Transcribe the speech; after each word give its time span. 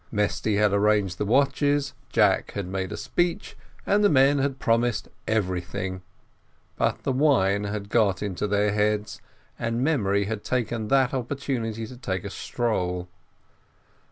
Mesty 0.11 0.55
had 0.55 0.73
arranged 0.73 1.19
the 1.19 1.25
watches, 1.27 1.93
Jack 2.09 2.53
had 2.53 2.65
made 2.65 2.91
a 2.91 2.97
speech, 2.97 3.55
and 3.85 4.03
the 4.03 4.09
men 4.09 4.39
had 4.39 4.57
promised 4.57 5.09
everything, 5.27 6.01
but 6.75 7.03
the 7.03 7.11
wine 7.11 7.65
had 7.65 7.87
got 7.87 8.23
into 8.23 8.47
their 8.47 8.71
heads, 8.71 9.21
and 9.59 9.83
memory 9.83 10.25
had 10.25 10.43
taken 10.43 10.87
that 10.87 11.13
opportunity 11.13 11.85
to 11.85 11.97
take 11.97 12.23
a 12.23 12.31
stroll. 12.31 13.09